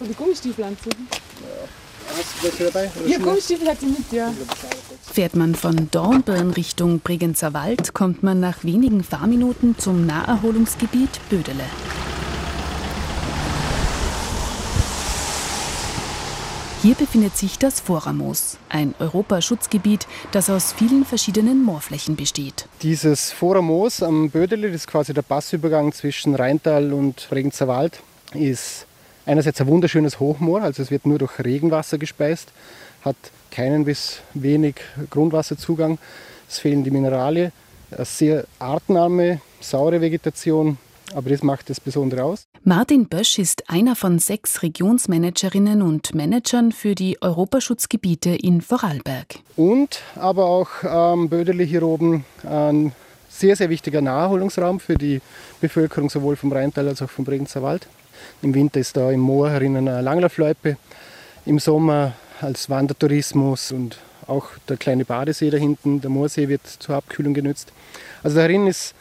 [0.00, 1.08] Soll die Gummistiefel anziehen?
[2.08, 2.90] Hast du welche dabei?
[2.98, 3.24] Oder Ja, Schuhe?
[3.26, 4.32] Gummistiefel hat sie mit, ja.
[5.12, 11.64] Fährt man von Dornbirn Richtung Bregenzer Wald, kommt man nach wenigen Fahrminuten zum Naherholungsgebiet Bödele.
[16.80, 22.64] Hier befindet sich das Vorramoos, ein Europaschutzgebiet, das aus vielen verschiedenen Moorflächen besteht.
[22.80, 28.00] Dieses Vorermoos am Bödeli, das ist quasi der Passübergang zwischen Rheintal und Bregenzer Wald,
[28.32, 28.86] ist
[29.30, 32.52] einerseits ein wunderschönes Hochmoor, also es wird nur durch Regenwasser gespeist,
[33.02, 33.16] hat
[33.52, 34.76] keinen bis wenig
[35.08, 35.98] Grundwasserzugang,
[36.48, 37.52] es fehlen die Mineralien,
[37.92, 40.78] eine sehr artenarme, saure Vegetation,
[41.14, 42.44] aber das macht das Besondere aus.
[42.64, 49.36] Martin Bösch ist einer von sechs Regionsmanagerinnen und Managern für die Europaschutzgebiete in Vorarlberg.
[49.56, 52.92] Und aber auch am Bödeli hier oben ein
[53.28, 55.20] sehr, sehr wichtiger Naherholungsraum für die
[55.60, 57.86] Bevölkerung sowohl vom Rheintal als auch vom Bregenzer Wald.
[58.42, 60.76] Im Winter ist da im Moor herinnen eine Langlaufloipe,
[61.46, 66.94] im Sommer als Wandertourismus und auch der kleine Badesee da hinten, der Moorsee wird zur
[66.94, 67.72] Abkühlung genützt.
[68.22, 68.94] Also darin ist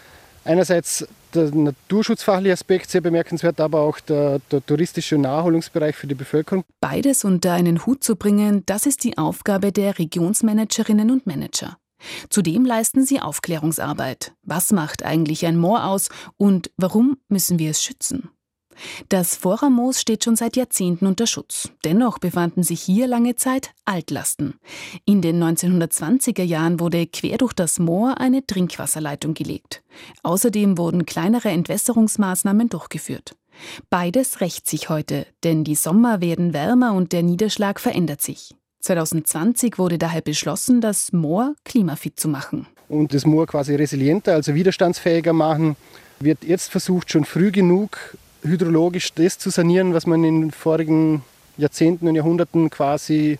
[0.43, 6.63] einerseits der naturschutzfachliche Aspekt sehr bemerkenswert, aber auch der, der touristische Naherholungsbereich für die Bevölkerung.
[6.81, 11.77] Beides unter einen Hut zu bringen, das ist die Aufgabe der Regionsmanagerinnen und Manager.
[12.29, 14.33] Zudem leisten sie Aufklärungsarbeit.
[14.43, 18.29] Was macht eigentlich ein Moor aus und warum müssen wir es schützen?
[19.09, 21.69] Das Vorramoos steht schon seit Jahrzehnten unter Schutz.
[21.83, 24.55] Dennoch befanden sich hier lange Zeit Altlasten.
[25.05, 29.83] In den 1920er Jahren wurde quer durch das Moor eine Trinkwasserleitung gelegt.
[30.23, 33.35] Außerdem wurden kleinere Entwässerungsmaßnahmen durchgeführt.
[33.89, 38.55] Beides rächt sich heute, denn die Sommer werden wärmer und der Niederschlag verändert sich.
[38.81, 42.67] 2020 wurde daher beschlossen, das Moor klimafit zu machen.
[42.87, 45.75] und das Moor quasi resilienter, also widerstandsfähiger machen,
[46.19, 51.23] wird jetzt versucht, schon früh genug hydrologisch das zu sanieren, was man in den vorigen
[51.57, 53.37] Jahrzehnten und Jahrhunderten quasi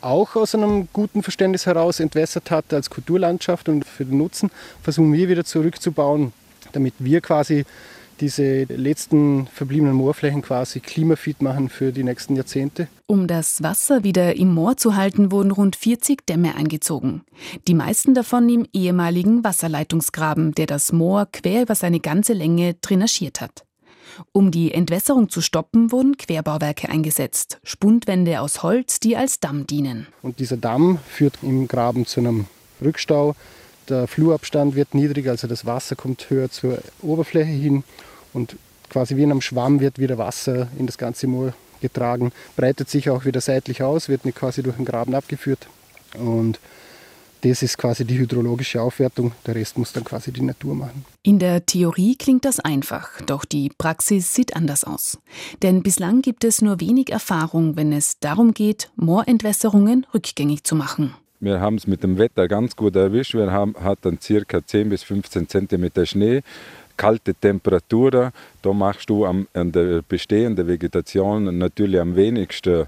[0.00, 4.50] auch aus einem guten Verständnis heraus entwässert hat als Kulturlandschaft und für den Nutzen,
[4.82, 6.32] versuchen wir wieder zurückzubauen,
[6.72, 7.64] damit wir quasi
[8.20, 12.88] diese letzten verbliebenen Moorflächen quasi klimafit machen für die nächsten Jahrzehnte.
[13.06, 17.22] Um das Wasser wieder im Moor zu halten, wurden rund 40 Dämme eingezogen.
[17.68, 23.40] Die meisten davon im ehemaligen Wasserleitungsgraben, der das Moor quer über seine ganze Länge drainagiert
[23.40, 23.65] hat.
[24.32, 30.06] Um die Entwässerung zu stoppen, wurden Querbauwerke eingesetzt, Spundwände aus Holz, die als Damm dienen.
[30.22, 32.46] Und dieser Damm führt im Graben zu einem
[32.82, 33.34] Rückstau.
[33.88, 37.84] Der Flurabstand wird niedriger, also das Wasser kommt höher zur Oberfläche hin
[38.32, 38.56] und
[38.90, 43.10] quasi wie in einem Schwamm wird wieder Wasser in das ganze Moor getragen, breitet sich
[43.10, 45.66] auch wieder seitlich aus, wird nicht quasi durch den Graben abgeführt.
[46.18, 46.58] Und
[47.40, 49.32] das ist quasi die hydrologische Aufwertung.
[49.46, 51.04] Der Rest muss dann quasi die Natur machen.
[51.22, 55.18] In der Theorie klingt das einfach, doch die Praxis sieht anders aus.
[55.62, 61.14] Denn bislang gibt es nur wenig Erfahrung, wenn es darum geht, Moorentwässerungen rückgängig zu machen.
[61.40, 63.34] Wir haben es mit dem Wetter ganz gut erwischt.
[63.34, 66.42] Wir haben, hatten circa 10 bis 15 Zentimeter Schnee,
[66.96, 68.32] kalte Temperaturen.
[68.62, 72.86] Da machst du am, an der bestehenden Vegetation natürlich am wenigsten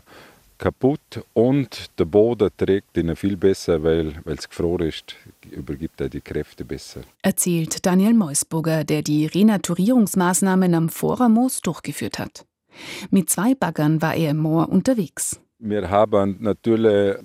[0.59, 5.17] kaputt und der Boden trägt ihn viel besser, weil es gefroren ist,
[5.51, 7.03] übergibt er die Kräfte besser.
[7.23, 12.45] Erzählt Daniel Meusburger, der die Renaturierungsmaßnahmen am Vorramoos durchgeführt hat.
[13.11, 15.41] Mit zwei Baggern war er im Moor unterwegs.
[15.59, 17.17] Wir haben natürlich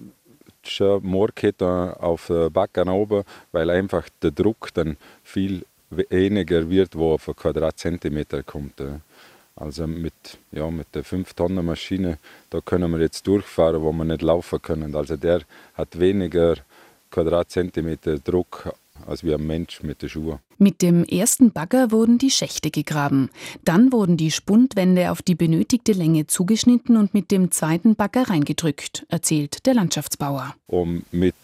[0.63, 7.27] schon Moorkette auf Backen oben, weil einfach der Druck dann viel weniger wird, wo auf
[7.27, 8.81] einen Quadratzentimeter kommt.
[9.55, 10.13] Also mit,
[10.51, 12.17] ja, mit der 5-Tonnen-Maschine,
[12.49, 14.95] da können wir jetzt durchfahren, wo wir nicht laufen können.
[14.95, 15.41] Also der
[15.75, 16.55] hat weniger
[17.11, 18.73] Quadratzentimeter Druck
[19.07, 20.39] als wie ein Mensch mit den Schuhen.
[20.57, 23.29] Mit dem ersten Bagger wurden die Schächte gegraben.
[23.63, 29.05] Dann wurden die Spundwände auf die benötigte Länge zugeschnitten und mit dem zweiten Bagger reingedrückt,
[29.09, 30.55] erzählt der Landschaftsbauer.
[30.67, 31.35] Und mit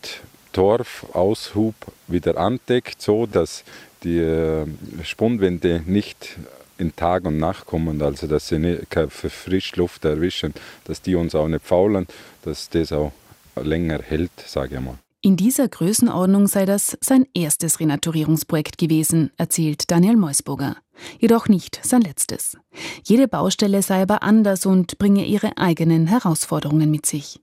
[0.54, 1.76] Torfaushub
[2.08, 3.64] wieder andeckt, so dass
[4.04, 4.66] die äh,
[5.04, 6.38] Spundwände nicht
[6.80, 10.54] in Tag und Nacht kommen, also dass sie nicht, keine Frischluft erwischen,
[10.86, 12.08] dass die uns auch nicht faulen,
[12.44, 13.12] dass das auch
[13.56, 14.98] länger hält, sage ich mal.
[15.22, 20.78] In dieser Größenordnung sei das sein erstes Renaturierungsprojekt gewesen, erzählt Daniel Meusburger.
[21.20, 22.58] Jedoch nicht sein letztes.
[23.04, 27.42] Jede Baustelle sei aber anders und bringe ihre eigenen Herausforderungen mit sich.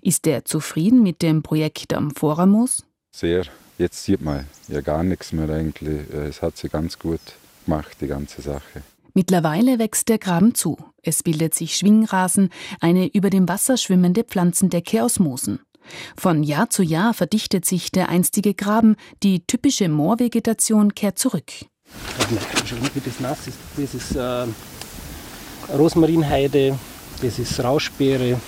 [0.00, 2.84] Ist er zufrieden mit dem Projekt am Vorramoos?
[3.14, 3.44] Sehr.
[3.76, 6.08] Jetzt sieht man ja gar nichts mehr eigentlich.
[6.10, 7.20] Es hat sich ganz gut
[7.64, 8.82] gemacht, die ganze Sache.
[9.14, 10.76] Mittlerweile wächst der Graben zu.
[11.02, 15.60] Es bildet sich Schwingrasen, eine über dem Wasser schwimmende Pflanzendecke aus Moosen.
[16.16, 21.50] Von Jahr zu Jahr verdichtet sich der einstige Graben, die typische Moorvegetation kehrt zurück.
[22.66, 23.58] Schon wie das nass ist.
[23.76, 24.46] Das ist äh,
[25.76, 26.78] Rosmarinheide,
[27.22, 28.40] Das ist Rauschbeere,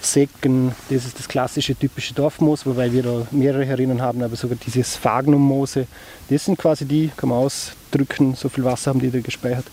[0.00, 4.56] Säcken, das ist das klassische typische Dorfmoos, wobei wir da mehrere herinnen haben, aber sogar
[4.56, 5.86] dieses Phagnummoose,
[6.30, 7.44] das sind quasi die, kann man
[7.90, 9.66] ausdrücken, so viel Wasser haben die da gespeichert.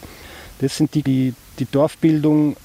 [0.59, 2.55] Das sind die, die die Dorfbildung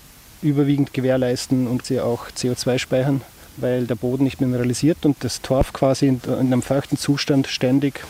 [0.41, 3.23] überwiegend gewährleisten und sie auch CO2 speichern,
[3.57, 8.01] weil der Boden nicht mineralisiert und das Torf quasi in, einem feuchten Zustand ständig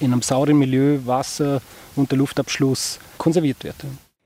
[0.00, 1.60] in einem sauren Milieu, Wasser
[1.96, 3.76] und der Luftabschluss konserviert wird.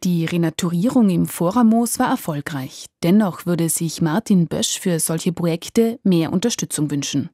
[0.05, 2.87] Die Renaturierung im Voramos war erfolgreich.
[3.05, 7.31] Dennoch würde sich Martin Bösch für solche Projekte mehr Unterstützung wünschen.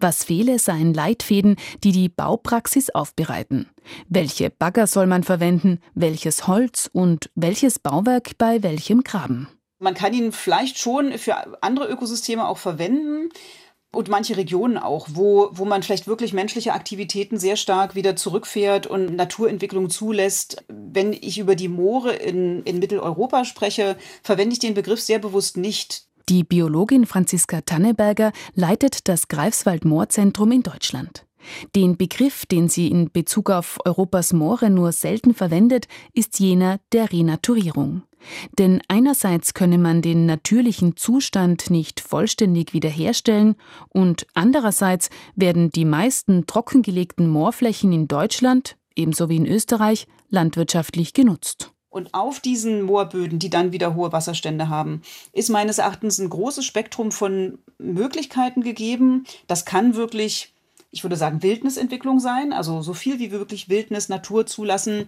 [0.00, 1.54] Was fehle, seien Leitfäden,
[1.84, 3.68] die die Baupraxis aufbereiten.
[4.08, 9.46] Welche Bagger soll man verwenden, welches Holz und welches Bauwerk bei welchem Graben?
[9.78, 13.28] Man kann ihn vielleicht schon für andere Ökosysteme auch verwenden
[13.90, 18.86] und manche Regionen auch, wo, wo man vielleicht wirklich menschliche Aktivitäten sehr stark wieder zurückfährt
[18.86, 20.64] und Naturentwicklung zulässt.
[20.68, 25.56] Wenn ich über die Moore in, in Mitteleuropa spreche, verwende ich den Begriff sehr bewusst
[25.56, 26.06] nicht.
[26.28, 31.24] Die Biologin Franziska Tanneberger leitet das Greifswald-Moorzentrum in Deutschland.
[31.74, 37.10] Den Begriff, den sie in Bezug auf Europas Moore nur selten verwendet, ist jener der
[37.10, 38.02] Renaturierung.
[38.58, 43.56] Denn einerseits könne man den natürlichen Zustand nicht vollständig wiederherstellen
[43.88, 51.72] und andererseits werden die meisten trockengelegten Moorflächen in Deutschland, ebenso wie in Österreich, landwirtschaftlich genutzt.
[51.90, 56.64] Und auf diesen Moorböden, die dann wieder hohe Wasserstände haben, ist meines Erachtens ein großes
[56.64, 59.24] Spektrum von Möglichkeiten gegeben.
[59.46, 60.52] Das kann wirklich
[60.90, 65.06] ich würde sagen, Wildnisentwicklung sein, also so viel wie wirklich Wildnis, Natur zulassen,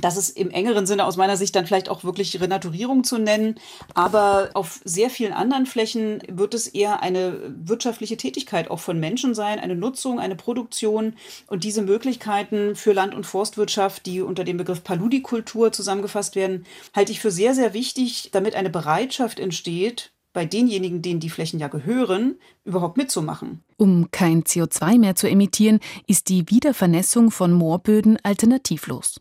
[0.00, 3.56] das ist im engeren Sinne aus meiner Sicht dann vielleicht auch wirklich Renaturierung zu nennen.
[3.94, 9.34] Aber auf sehr vielen anderen Flächen wird es eher eine wirtschaftliche Tätigkeit auch von Menschen
[9.34, 11.14] sein, eine Nutzung, eine Produktion.
[11.48, 17.10] Und diese Möglichkeiten für Land- und Forstwirtschaft, die unter dem Begriff Paludikultur zusammengefasst werden, halte
[17.10, 21.66] ich für sehr, sehr wichtig, damit eine Bereitschaft entsteht, bei denjenigen, denen die Flächen ja
[21.66, 23.64] gehören, überhaupt mitzumachen.
[23.76, 29.16] Um kein CO2 mehr zu emittieren, ist die Wiedervernässung von Moorböden alternativlos.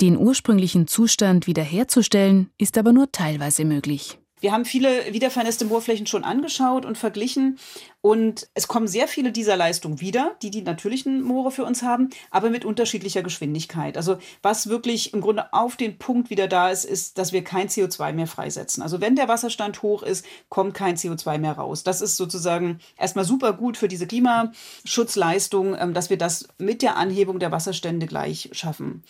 [0.00, 4.18] Den ursprünglichen Zustand wiederherzustellen, ist aber nur teilweise möglich.
[4.44, 7.58] Wir haben viele wiedervernässte Moorflächen schon angeschaut und verglichen.
[8.02, 12.10] Und es kommen sehr viele dieser Leistungen wieder, die die natürlichen Moore für uns haben,
[12.30, 13.96] aber mit unterschiedlicher Geschwindigkeit.
[13.96, 17.68] Also was wirklich im Grunde auf den Punkt wieder da ist, ist, dass wir kein
[17.68, 18.82] CO2 mehr freisetzen.
[18.82, 21.82] Also wenn der Wasserstand hoch ist, kommt kein CO2 mehr raus.
[21.82, 26.98] Das ist sozusagen erstmal super gut für diese Klimaschutzleistung, ähm, dass wir das mit der
[26.98, 29.02] Anhebung der Wasserstände gleich schaffen.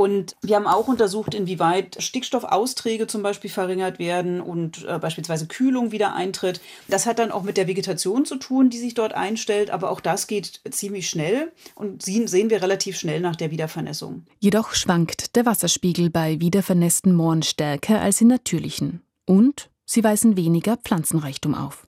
[0.00, 5.92] Und wir haben auch untersucht, inwieweit Stickstoffausträge zum Beispiel verringert werden und äh, beispielsweise Kühlung
[5.92, 6.62] wieder eintritt.
[6.88, 10.00] Das hat dann auch mit der Vegetation zu tun, die sich dort einstellt, aber auch
[10.00, 14.24] das geht ziemlich schnell und sehen wir relativ schnell nach der Wiedervernässung.
[14.38, 19.02] Jedoch schwankt der Wasserspiegel bei wiedervernässten Mooren stärker als in natürlichen.
[19.26, 21.86] Und sie weisen weniger Pflanzenreichtum auf.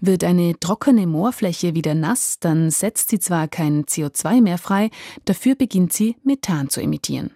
[0.00, 4.90] Wird eine trockene Moorfläche wieder nass, dann setzt sie zwar kein CO2 mehr frei,
[5.24, 7.30] dafür beginnt sie Methan zu emittieren.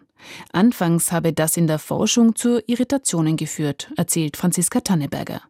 [0.52, 5.42] Anfangs habe das in der Forschung zu Irritationen geführt, erzählt Franziska Tanneberger.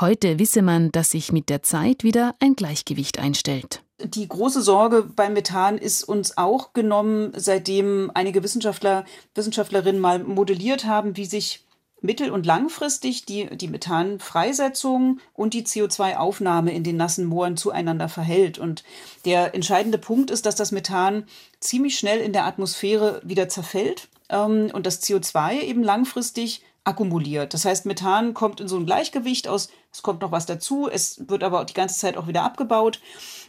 [0.00, 3.82] Heute wisse man, dass sich mit der Zeit wieder ein Gleichgewicht einstellt.
[4.02, 9.04] Die große Sorge beim Methan ist uns auch genommen, seitdem einige Wissenschaftler,
[9.34, 11.66] Wissenschaftlerinnen mal modelliert haben, wie sich
[12.00, 18.58] mittel- und langfristig die, die Methanfreisetzung und die CO2-Aufnahme in den nassen Mooren zueinander verhält.
[18.58, 18.84] Und
[19.24, 21.24] der entscheidende Punkt ist, dass das Methan
[21.60, 27.54] ziemlich schnell in der Atmosphäre wieder zerfällt ähm, und das CO2 eben langfristig akkumuliert.
[27.54, 31.28] Das heißt, Methan kommt in so ein Gleichgewicht aus, es kommt noch was dazu, es
[31.28, 33.00] wird aber die ganze Zeit auch wieder abgebaut.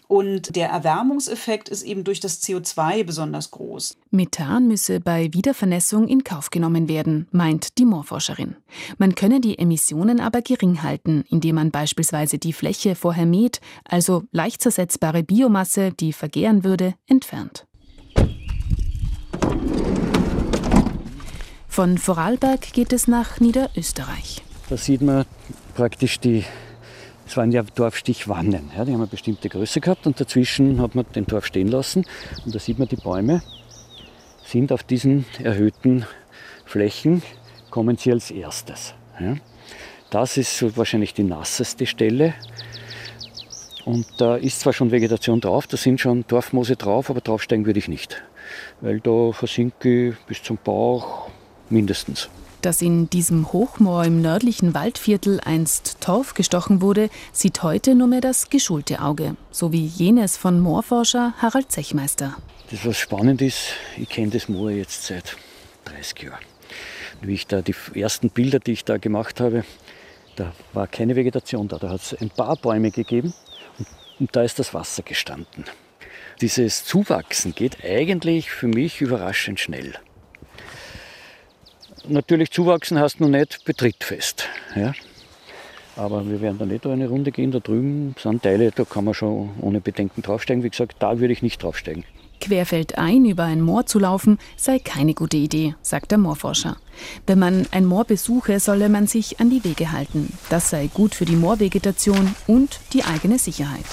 [0.07, 3.97] Und der Erwärmungseffekt ist eben durch das CO2 besonders groß.
[4.09, 8.55] Methan müsse bei Wiedervernässung in Kauf genommen werden, meint die Moorforscherin.
[8.97, 14.23] Man könne die Emissionen aber gering halten, indem man beispielsweise die Fläche vorher mäht, also
[14.31, 17.68] leicht zersetzbare Biomasse, die vergehren würde, entfernt.
[21.69, 24.41] Von Vorarlberg geht es nach Niederösterreich.
[24.69, 25.25] Da sieht man
[25.75, 26.43] praktisch die
[27.29, 28.71] es waren ja Dorfstichwannen.
[28.75, 32.03] Ja, die haben eine bestimmte Größe gehabt und dazwischen hat man den Dorf stehen lassen.
[32.43, 33.43] Und da sieht man, die Bäume
[34.43, 36.07] sind auf diesen erhöhten
[36.65, 37.21] Flächen,
[37.69, 38.95] kommen sie als erstes.
[39.19, 39.35] Ja.
[40.09, 42.33] Das ist so wahrscheinlich die nasseste Stelle.
[43.85, 47.77] Und da ist zwar schon Vegetation drauf, da sind schon Dorfmoose drauf, aber draufsteigen würde
[47.77, 48.23] ich nicht.
[48.81, 51.29] Weil da versinke ich bis zum Bauch
[51.69, 52.29] mindestens.
[52.61, 58.21] Dass in diesem Hochmoor im nördlichen Waldviertel einst Torf gestochen wurde, sieht heute nur mehr
[58.21, 62.35] das geschulte Auge, so wie jenes von Moorforscher Harald Zechmeister.
[62.69, 65.37] Das, was spannend ist, ich kenne das Moor jetzt seit
[65.85, 66.43] 30 Jahren.
[67.21, 69.63] Wie ich da die ersten Bilder, die ich da gemacht habe,
[70.39, 71.77] Da war keine Vegetation da.
[71.77, 73.33] Da hat es ein paar Bäume gegeben
[73.77, 73.87] und,
[74.21, 75.65] und da ist das Wasser gestanden.
[76.39, 79.95] Dieses Zuwachsen geht eigentlich für mich überraschend schnell.
[82.07, 84.47] Natürlich zuwachsen heißt noch nicht betrittfest.
[84.75, 84.93] Ja?
[85.95, 87.51] Aber wir werden da nicht eine Runde gehen.
[87.51, 90.63] Da drüben sind Teile, da kann man schon ohne Bedenken draufsteigen.
[90.63, 92.05] Wie gesagt, da würde ich nicht draufsteigen.
[92.39, 96.77] Querfeldein über ein Moor zu laufen, sei keine gute Idee, sagt der Moorforscher.
[97.27, 100.31] Wenn man ein Moor besuche, solle man sich an die Wege halten.
[100.49, 103.85] Das sei gut für die Moorvegetation und die eigene Sicherheit.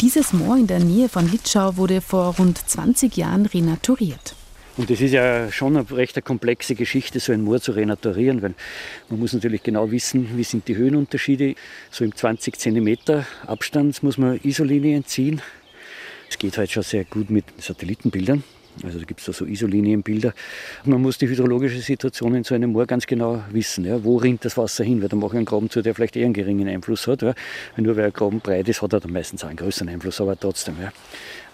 [0.00, 4.36] Dieses Moor in der Nähe von Litschau wurde vor rund 20 Jahren renaturiert.
[4.78, 8.54] Und das ist ja schon eine recht komplexe Geschichte, so ein Moor zu renaturieren, weil
[9.08, 11.56] man muss natürlich genau wissen, wie sind die Höhenunterschiede.
[11.90, 12.96] So im 20 cm
[13.48, 15.42] Abstand muss man Isolinien ziehen.
[16.30, 18.44] Es geht halt schon sehr gut mit Satellitenbildern.
[18.84, 20.32] Also da gibt es da so Isolinienbilder.
[20.84, 23.84] Man muss die hydrologische Situation in so einem Moor ganz genau wissen.
[23.84, 24.02] Ja.
[24.02, 25.02] Wo rinnt das Wasser hin?
[25.02, 27.22] Weil da mache ich einen Graben zu, der vielleicht eher einen geringen Einfluss hat.
[27.22, 27.34] Ja.
[27.76, 30.76] Nur weil ein Graben breit ist, hat er dann meistens einen größeren Einfluss, aber trotzdem.
[30.80, 30.92] Ja.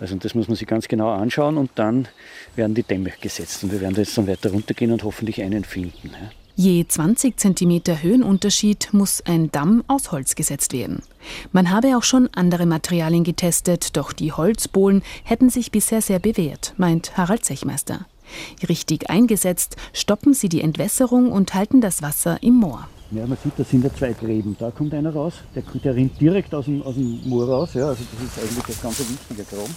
[0.00, 2.08] Also das muss man sich ganz genau anschauen und dann
[2.56, 3.64] werden die Dämme gesetzt.
[3.64, 6.10] Und wir werden jetzt dann weiter runtergehen und hoffentlich einen finden.
[6.12, 6.43] Ja.
[6.56, 11.02] Je 20 cm Höhenunterschied muss ein Damm aus Holz gesetzt werden.
[11.50, 16.72] Man habe auch schon andere Materialien getestet, doch die Holzbohlen hätten sich bisher sehr bewährt,
[16.76, 18.06] meint Harald Zechmeister.
[18.68, 22.86] Richtig eingesetzt stoppen sie die Entwässerung und halten das Wasser im Moor.
[23.10, 24.56] Ja, man sieht, da sind ja zwei Gräben.
[24.56, 27.70] Da kommt einer raus, der, der rinnt direkt aus dem, aus dem Moor raus.
[27.74, 29.74] Ja, also das ist eigentlich ein ganz wichtiger Graben.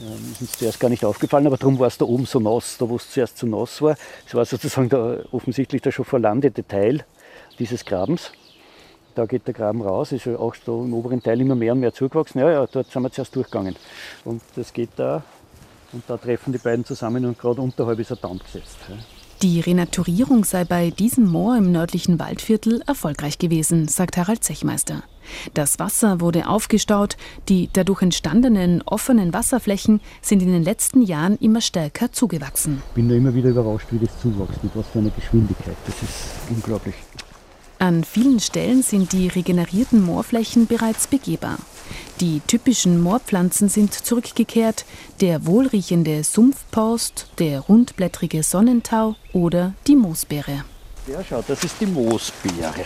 [0.00, 2.78] Ähm, ist uns zuerst gar nicht aufgefallen, aber darum war es da oben so nass,
[2.78, 3.96] da wo es zuerst so nass war.
[4.26, 7.04] Es war sozusagen da offensichtlich der schon verlandete Teil
[7.58, 8.32] dieses Grabens.
[9.14, 11.80] Da geht der Graben raus, ist ja auch so im oberen Teil immer mehr und
[11.80, 12.40] mehr zugewachsen.
[12.40, 13.76] Ja, ja, dort sind wir zuerst durchgegangen.
[14.24, 15.22] Und das geht da
[15.92, 18.78] und da treffen die beiden zusammen und gerade unterhalb ist ein Damm gesetzt.
[19.42, 25.02] Die Renaturierung sei bei diesem Moor im nördlichen Waldviertel erfolgreich gewesen, sagt Harald Zechmeister.
[25.54, 27.16] Das Wasser wurde aufgestaut,
[27.48, 32.82] die dadurch entstandenen offenen Wasserflächen sind in den letzten Jahren immer stärker zugewachsen.
[32.90, 35.76] Ich bin da immer wieder überrascht, wie das zuwächst, mit was für einer Geschwindigkeit.
[35.86, 36.96] Das ist unglaublich.
[37.78, 41.56] An vielen Stellen sind die regenerierten Moorflächen bereits begehbar.
[42.20, 44.84] Die typischen Moorpflanzen sind zurückgekehrt,
[45.20, 50.64] der wohlriechende Sumpfpost, der rundblättrige Sonnentau oder die Moosbeere.
[51.06, 52.84] Ja, schau, das ist die Moosbeere.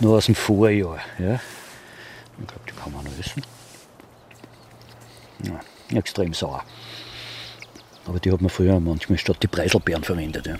[0.00, 0.98] Nur aus dem Vorjahr.
[1.18, 1.34] Ja.
[2.40, 3.42] Ich glaube, die kann man noch essen.
[5.44, 6.64] Ja, extrem sauer.
[8.06, 10.46] Aber die hat man früher manchmal statt die Preiselbeeren verwendet.
[10.46, 10.56] Ja.